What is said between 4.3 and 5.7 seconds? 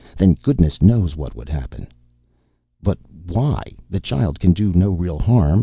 can do no real harm.